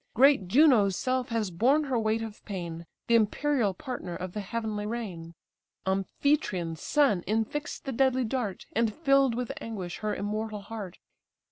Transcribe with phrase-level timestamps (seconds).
[0.15, 4.87] Great Juno's self has borne her weight of pain, The imperial partner of the heavenly
[4.87, 5.35] reign;
[5.85, 10.97] Amphitryon's son infix'd the deadly dart, And fill'd with anguish her immortal heart.